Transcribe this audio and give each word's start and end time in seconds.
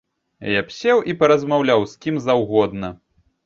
Я 0.59 0.63
б 0.69 0.75
сеў 0.77 1.03
і 1.13 1.15
паразмаўляў 1.21 1.87
з 1.95 2.03
кім 2.07 2.21
заўгодна. 2.27 2.95